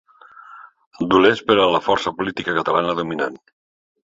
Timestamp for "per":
1.51-1.57